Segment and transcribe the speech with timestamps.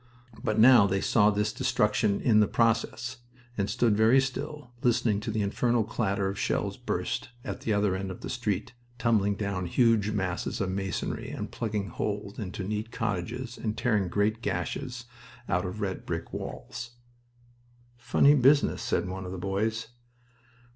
[0.43, 3.17] But now they saw this destruction in the process,
[3.55, 7.95] and stood very still, listening to the infernal clatter as shells burst at the other
[7.95, 12.89] end of the street, tumbling down huge masses of masonry and plugging holes into neat
[12.91, 15.05] cottages, and tearing great gashes
[15.47, 16.95] out of red brick walls.
[17.95, 19.89] "Funny business!" said one of the boys.